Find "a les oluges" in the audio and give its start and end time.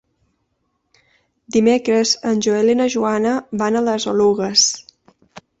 3.83-4.69